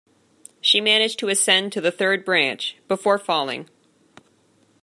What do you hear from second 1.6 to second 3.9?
to the third branch, before falling.